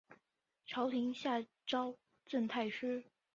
[0.65, 1.95] 朝廷下诏
[2.25, 3.03] 赠太师。